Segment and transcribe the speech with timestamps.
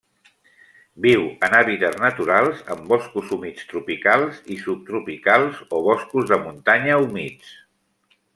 [1.05, 7.55] Viu en hàbitats naturals en boscos humits tropicals i subtropicals o boscos de muntanya humits.